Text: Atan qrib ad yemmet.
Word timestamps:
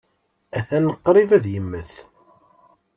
Atan 0.57 0.85
qrib 1.05 1.29
ad 1.37 1.45
yemmet. 1.53 1.91